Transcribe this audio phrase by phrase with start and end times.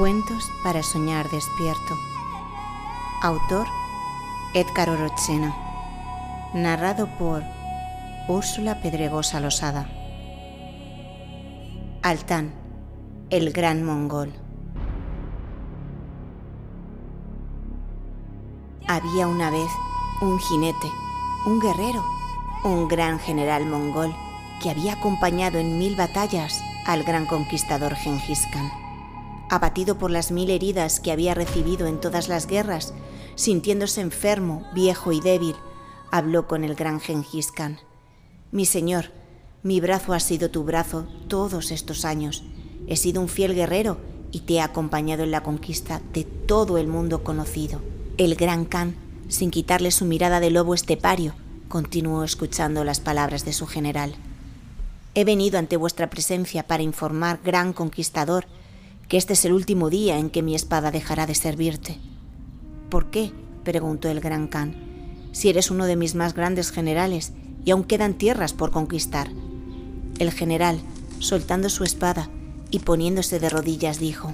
[0.00, 1.94] Cuentos para soñar despierto.
[3.20, 3.66] Autor
[4.54, 5.54] Edgar Orochena.
[6.54, 7.42] Narrado por
[8.26, 9.90] Úrsula Pedregosa Losada.
[12.00, 12.54] Altán,
[13.28, 14.32] el gran mongol.
[18.88, 19.70] Había una vez
[20.22, 20.90] un jinete,
[21.44, 22.02] un guerrero,
[22.64, 24.16] un gran general mongol
[24.62, 28.79] que había acompañado en mil batallas al gran conquistador Genghis Khan.
[29.50, 32.94] Abatido por las mil heridas que había recibido en todas las guerras,
[33.34, 35.56] sintiéndose enfermo, viejo y débil,
[36.12, 37.80] habló con el gran Genghis Khan.
[38.52, 39.06] Mi señor,
[39.64, 42.44] mi brazo ha sido tu brazo todos estos años.
[42.86, 43.98] He sido un fiel guerrero
[44.30, 47.80] y te he acompañado en la conquista de todo el mundo conocido.
[48.18, 48.94] El gran Khan,
[49.26, 51.34] sin quitarle su mirada de lobo estepario,
[51.68, 54.14] continuó escuchando las palabras de su general.
[55.16, 58.46] He venido ante vuestra presencia para informar, gran conquistador,
[59.10, 61.98] que este es el último día en que mi espada dejará de servirte.
[62.88, 63.32] ¿Por qué?
[63.64, 64.76] preguntó el gran Khan,
[65.32, 67.32] si eres uno de mis más grandes generales
[67.64, 69.28] y aún quedan tierras por conquistar.
[70.20, 70.78] El general,
[71.18, 72.30] soltando su espada
[72.70, 74.32] y poniéndose de rodillas, dijo,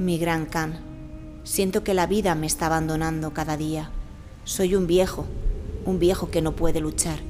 [0.00, 0.80] Mi gran Khan,
[1.44, 3.92] siento que la vida me está abandonando cada día.
[4.42, 5.26] Soy un viejo,
[5.84, 7.20] un viejo que no puede luchar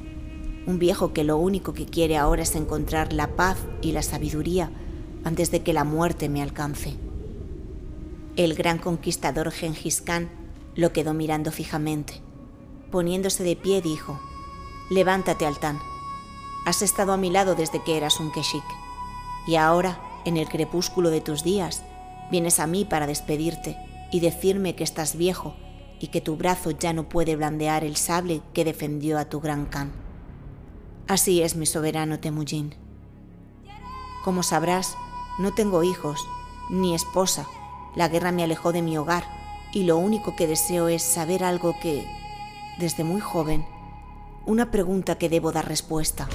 [0.69, 4.69] un viejo que lo único que quiere ahora es encontrar la paz y la sabiduría
[5.23, 6.95] antes de que la muerte me alcance.
[8.35, 10.29] El gran conquistador Genghis Khan
[10.75, 12.21] lo quedó mirando fijamente.
[12.91, 14.19] Poniéndose de pie dijo,
[14.89, 15.79] Levántate, Altán.
[16.65, 18.63] Has estado a mi lado desde que eras un Keshik,
[19.45, 21.83] y ahora, en el crepúsculo de tus días,
[22.31, 23.77] vienes a mí para despedirte
[24.11, 25.55] y decirme que estás viejo
[25.99, 29.65] y que tu brazo ya no puede blandear el sable que defendió a tu gran
[29.65, 29.91] Khan.
[31.07, 32.75] Así es mi soberano Temujin.
[34.23, 34.95] Como sabrás,
[35.39, 36.27] no tengo hijos,
[36.69, 37.47] ni esposa.
[37.95, 39.23] La guerra me alejó de mi hogar
[39.73, 42.05] y lo único que deseo es saber algo que,
[42.77, 43.65] desde muy joven,
[44.45, 46.27] una pregunta que debo dar respuesta.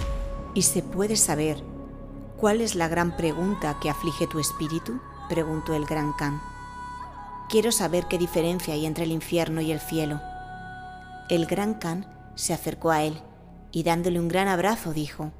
[0.55, 1.63] ¿Y se puede saber
[2.39, 5.01] cuál es la gran pregunta que aflige tu espíritu?
[5.29, 6.41] preguntó el gran Khan.
[7.49, 10.21] Quiero saber qué diferencia hay entre el infierno y el cielo.
[11.29, 12.07] El gran Khan
[12.37, 13.21] se acercó a él
[13.71, 15.33] y dándole un gran abrazo dijo,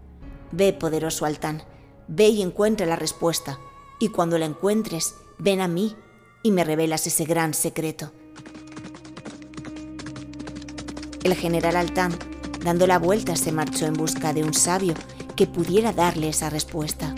[0.53, 1.63] Ve, poderoso Altán,
[2.09, 3.59] ve y encuentra la respuesta,
[3.99, 5.97] y cuando la encuentres, ven a mí
[6.43, 8.13] y me revelas ese gran secreto.
[11.23, 12.13] El general Altán,
[12.63, 14.95] dando la vuelta, se marchó en busca de un sabio
[15.37, 17.15] que pudiera darle esa respuesta.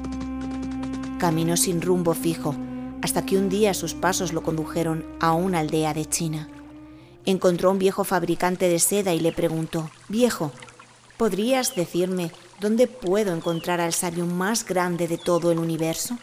[1.18, 2.54] Caminó sin rumbo fijo
[3.02, 6.48] hasta que un día sus pasos lo condujeron a una aldea de China.
[7.24, 10.52] Encontró a un viejo fabricante de seda y le preguntó, Viejo,
[11.16, 12.30] ¿Podrías decirme
[12.60, 16.18] dónde puedo encontrar al sabio más grande de todo el universo?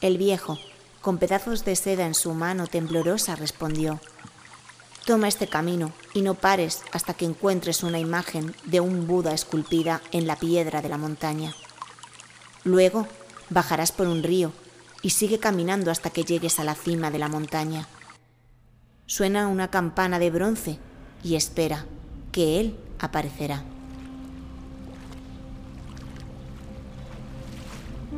[0.00, 0.58] El viejo,
[1.00, 4.00] con pedazos de seda en su mano temblorosa, respondió,
[5.04, 10.00] Toma este camino y no pares hasta que encuentres una imagen de un Buda esculpida
[10.12, 11.54] en la piedra de la montaña.
[12.64, 13.06] Luego
[13.50, 14.52] bajarás por un río
[15.02, 17.86] y sigue caminando hasta que llegues a la cima de la montaña.
[19.04, 20.78] Suena una campana de bronce
[21.22, 21.84] y espera
[22.32, 23.62] que él aparecerá.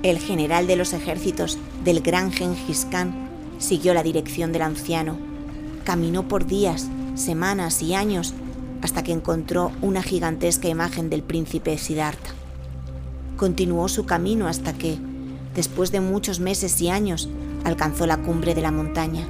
[0.07, 3.13] El general de los ejércitos del gran Genghis Khan
[3.59, 5.17] siguió la dirección del anciano.
[5.83, 8.33] Caminó por días, semanas y años
[8.83, 12.31] hasta que encontró una gigantesca imagen del príncipe Siddhartha.
[13.37, 14.97] Continuó su camino hasta que,
[15.57, 17.29] después de muchos meses y años,
[17.65, 19.27] alcanzó la cumbre de la montaña.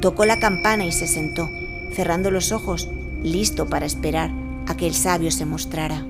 [0.00, 1.46] Tocó la campana y se sentó,
[1.94, 2.88] cerrando los ojos,
[3.22, 4.32] listo para esperar
[4.66, 6.04] a que el sabio se mostrara.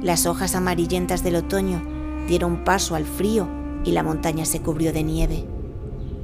[0.00, 1.95] Las hojas amarillentas del otoño
[2.26, 3.48] dieron paso al frío
[3.84, 5.44] y la montaña se cubrió de nieve.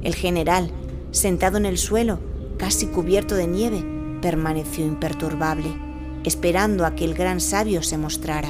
[0.03, 0.69] El general,
[1.11, 2.19] sentado en el suelo,
[2.57, 3.83] casi cubierto de nieve,
[4.21, 5.73] permaneció imperturbable,
[6.23, 8.49] esperando a que el gran sabio se mostrara.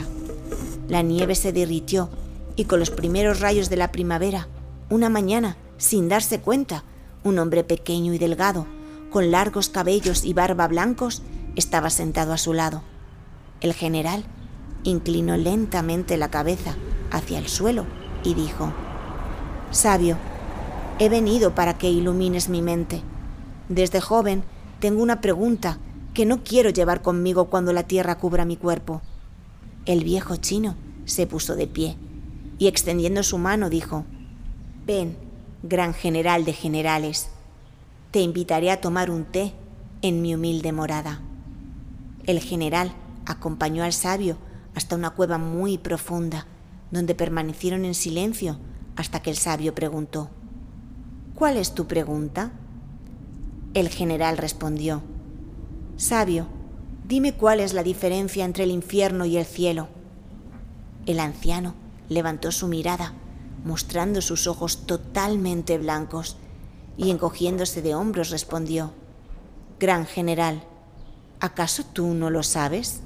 [0.88, 2.10] La nieve se derritió
[2.56, 4.48] y con los primeros rayos de la primavera,
[4.90, 6.84] una mañana, sin darse cuenta,
[7.24, 8.68] un hombre pequeño y delgado,
[9.10, 11.22] con largos cabellos y barba blancos,
[11.56, 12.82] estaba sentado a su lado.
[13.62, 14.24] El general
[14.84, 16.76] inclinó lentamente la cabeza
[17.14, 17.86] hacia el suelo
[18.24, 18.74] y dijo,
[19.72, 20.18] Sabio,
[21.00, 23.02] he venido para que ilumines mi mente.
[23.70, 24.44] Desde joven
[24.80, 25.78] tengo una pregunta
[26.14, 29.02] que no quiero llevar conmigo cuando la tierra cubra mi cuerpo.
[29.86, 30.76] El viejo chino
[31.06, 31.98] se puso de pie
[32.58, 34.06] y extendiendo su mano dijo,
[34.86, 35.16] Ven,
[35.62, 37.30] gran general de generales,
[38.12, 39.54] te invitaré a tomar un té
[40.02, 41.22] en mi humilde morada.
[42.26, 42.92] El general
[43.26, 44.38] acompañó al sabio
[44.76, 46.48] hasta una cueva muy profunda
[46.94, 48.60] donde permanecieron en silencio
[48.96, 50.30] hasta que el sabio preguntó,
[51.34, 52.52] ¿Cuál es tu pregunta?
[53.74, 55.02] El general respondió,
[55.98, 56.48] Sabio,
[57.08, 59.88] dime cuál es la diferencia entre el infierno y el cielo.
[61.08, 61.74] El anciano
[62.10, 63.14] levantó su mirada,
[63.66, 66.38] mostrando sus ojos totalmente blancos,
[66.96, 68.92] y encogiéndose de hombros respondió,
[69.80, 70.64] Gran general,
[71.40, 73.02] ¿acaso tú no lo sabes?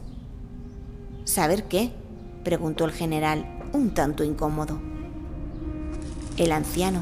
[1.23, 1.93] ¿Saber qué?
[2.43, 4.79] preguntó el general, un tanto incómodo.
[6.35, 6.99] El anciano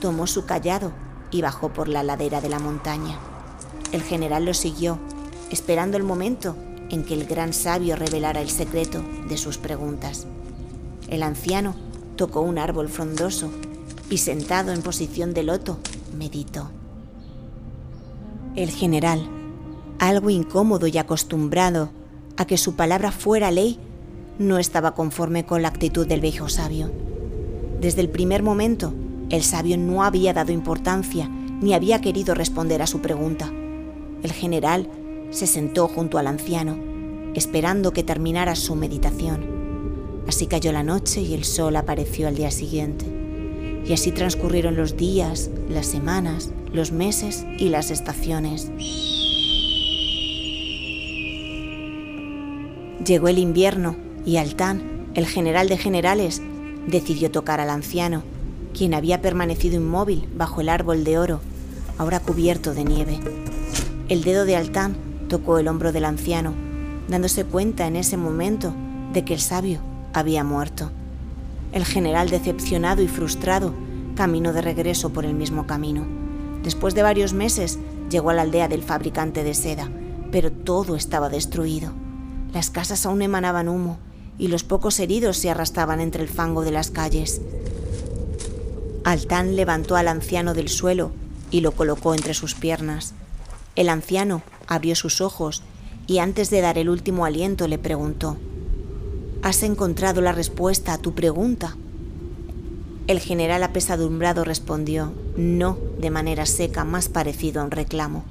[0.00, 0.92] tomó su callado
[1.30, 3.18] y bajó por la ladera de la montaña.
[3.90, 4.98] El general lo siguió,
[5.50, 6.56] esperando el momento
[6.90, 10.26] en que el gran sabio revelara el secreto de sus preguntas.
[11.08, 11.74] El anciano
[12.16, 13.50] tocó un árbol frondoso
[14.08, 15.78] y sentado en posición de loto,
[16.16, 16.70] meditó.
[18.54, 19.26] El general,
[19.98, 21.90] algo incómodo y acostumbrado
[22.36, 23.78] a que su palabra fuera ley,
[24.38, 26.90] no estaba conforme con la actitud del viejo sabio.
[27.80, 28.94] Desde el primer momento,
[29.30, 33.50] el sabio no había dado importancia ni había querido responder a su pregunta.
[34.22, 34.88] El general
[35.30, 36.76] se sentó junto al anciano,
[37.34, 40.22] esperando que terminara su meditación.
[40.28, 43.06] Así cayó la noche y el sol apareció al día siguiente.
[43.84, 48.70] Y así transcurrieron los días, las semanas, los meses y las estaciones.
[53.04, 56.40] Llegó el invierno y Altán, el general de generales,
[56.86, 58.22] decidió tocar al anciano,
[58.72, 61.40] quien había permanecido inmóvil bajo el árbol de oro,
[61.98, 63.20] ahora cubierto de nieve.
[64.08, 64.96] El dedo de Altán
[65.28, 66.52] tocó el hombro del anciano,
[67.08, 68.72] dándose cuenta en ese momento
[69.12, 69.80] de que el sabio
[70.12, 70.90] había muerto.
[71.72, 73.74] El general, decepcionado y frustrado,
[74.14, 76.06] caminó de regreso por el mismo camino.
[76.62, 77.78] Después de varios meses,
[78.10, 79.90] llegó a la aldea del fabricante de seda,
[80.30, 81.92] pero todo estaba destruido.
[82.52, 83.98] Las casas aún emanaban humo
[84.38, 87.40] y los pocos heridos se arrastraban entre el fango de las calles.
[89.04, 91.12] Altán levantó al anciano del suelo
[91.50, 93.14] y lo colocó entre sus piernas.
[93.76, 95.62] El anciano abrió sus ojos
[96.06, 98.36] y antes de dar el último aliento le preguntó,
[99.42, 101.76] ¿Has encontrado la respuesta a tu pregunta?
[103.08, 108.24] El general apesadumbrado respondió, no, de manera seca, más parecido a un reclamo.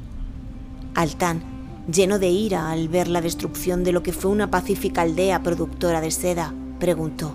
[0.96, 1.44] Altán,
[1.88, 6.02] lleno de ira al ver la destrucción de lo que fue una pacífica aldea productora
[6.02, 7.34] de seda, preguntó,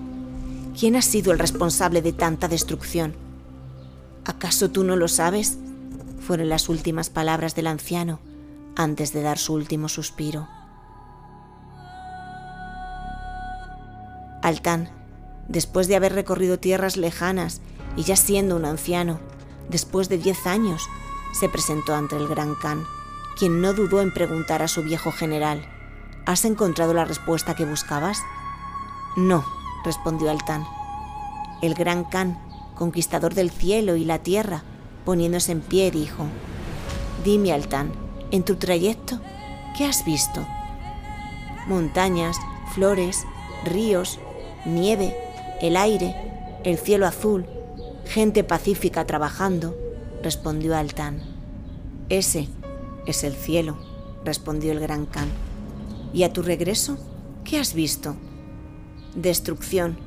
[0.79, 3.15] ¿quién ha sido el responsable de tanta destrucción?
[4.25, 5.59] ¿Acaso tú no lo sabes?
[6.21, 8.21] Fueron las últimas palabras del anciano
[8.77, 10.49] antes de dar su último suspiro.
[14.43, 14.91] Altán,
[15.49, 17.61] después de haber recorrido tierras lejanas
[17.97, 19.19] y ya siendo un anciano,
[19.71, 20.83] después de diez años,
[21.33, 22.85] se presentó ante el gran Khan,
[23.39, 25.67] quien no dudó en preguntar a su viejo general,
[26.27, 28.19] ¿Has encontrado la respuesta que buscabas?
[29.17, 29.45] No,
[29.85, 30.65] respondió Altán.
[31.63, 32.37] El gran Khan,
[32.75, 34.65] conquistador del cielo y la tierra,
[35.05, 36.27] poniéndose en pie, dijo,
[37.25, 37.93] Dime, Altán,
[38.33, 39.21] en tu trayecto,
[39.79, 40.45] ¿qué has visto?
[41.69, 42.39] Montañas,
[42.75, 43.25] flores,
[43.65, 44.19] ríos,
[44.65, 45.17] nieve,
[45.61, 46.17] el aire,
[46.65, 47.47] el cielo azul,
[48.05, 49.77] gente pacífica trabajando,
[50.25, 51.23] respondió Altán.
[52.09, 52.49] Ese
[53.07, 53.77] es el cielo,
[54.25, 55.29] respondió el gran Khan.
[56.13, 56.99] ¿Y a tu regreso,
[57.45, 58.17] qué has visto?
[59.15, 59.99] Destrucción,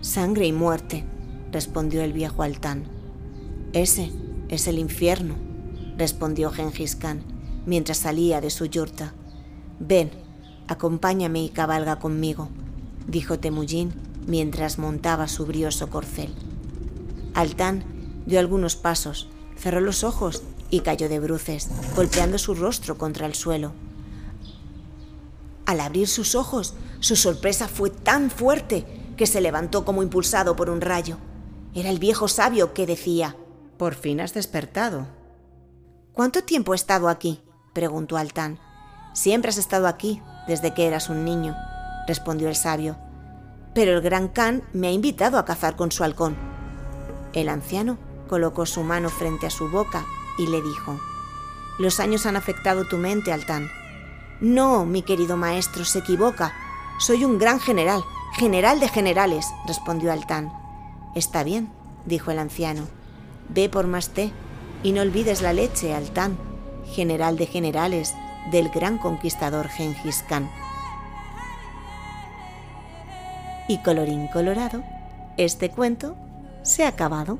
[0.00, 1.04] sangre y muerte,
[1.52, 2.84] respondió el viejo Altán.
[3.72, 4.10] Ese
[4.48, 5.34] es el infierno,
[5.96, 7.22] respondió Gengis Khan
[7.66, 9.14] mientras salía de su yurta.
[9.78, 10.10] Ven,
[10.68, 12.48] acompáñame y cabalga conmigo
[13.06, 13.92] dijo Temujin
[14.26, 16.32] mientras montaba su brioso corcel.
[17.34, 17.84] Altán
[18.26, 20.42] dio algunos pasos, cerró los ojos
[20.74, 23.72] y cayó de bruces, golpeando su rostro contra el suelo.
[25.66, 28.84] Al abrir sus ojos, su sorpresa fue tan fuerte
[29.16, 31.18] que se levantó como impulsado por un rayo.
[31.74, 33.36] Era el viejo sabio que decía,
[33.78, 35.06] Por fin has despertado.
[36.12, 37.40] ¿Cuánto tiempo he estado aquí?
[37.72, 38.58] preguntó Altán.
[39.14, 41.56] Siempre has estado aquí, desde que eras un niño
[42.06, 42.96] respondió el sabio,
[43.74, 46.36] pero el gran Khan me ha invitado a cazar con su halcón.
[47.32, 50.04] El anciano colocó su mano frente a su boca
[50.38, 50.98] y le dijo,
[51.78, 53.70] Los años han afectado tu mente, Altán.
[54.40, 56.52] No, mi querido maestro, se equivoca.
[56.98, 58.02] Soy un gran general,
[58.36, 60.52] general de generales, respondió Altán.
[61.14, 61.70] Está bien,
[62.04, 62.86] dijo el anciano.
[63.48, 64.32] Ve por más té
[64.82, 66.36] y no olvides la leche, Altán,
[66.92, 68.14] general de generales
[68.50, 70.50] del gran conquistador Gengis Khan.
[73.68, 74.82] Y colorín colorado,
[75.36, 76.16] este cuento
[76.62, 77.38] se ha acabado.